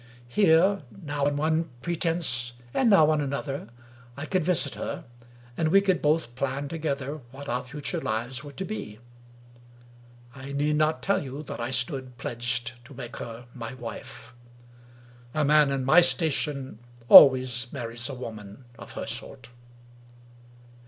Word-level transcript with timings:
Here— 0.29 0.81
now 1.03 1.27
on 1.27 1.37
one 1.37 1.69
pretense 1.83 2.53
and 2.73 2.89
now 2.89 3.11
on 3.11 3.21
another— 3.21 3.69
I 4.17 4.25
could 4.25 4.43
visit 4.43 4.73
her, 4.73 5.05
and 5.55 5.67
we 5.67 5.79
could 5.79 6.01
both 6.01 6.33
plan 6.33 6.67
together 6.69 7.21
what 7.29 7.47
our 7.47 7.63
future 7.63 7.99
lives 8.01 8.43
were 8.43 8.51
to 8.53 8.65
be. 8.65 8.97
I 10.33 10.53
need 10.53 10.77
not 10.77 11.03
tell 11.03 11.23
you 11.23 11.43
that 11.43 11.59
I 11.59 11.69
stood 11.69 12.17
pledged 12.17 12.83
to 12.85 12.95
make 12.95 13.17
her 13.17 13.45
my 13.53 13.75
wife. 13.75 14.33
A 15.35 15.45
man 15.45 15.69
in 15.69 15.85
my 15.85 16.01
station 16.01 16.79
always 17.07 17.71
marries 17.71 18.09
a 18.09 18.15
woman 18.15 18.65
of 18.79 18.93
her 18.93 19.05
sort. 19.05 19.49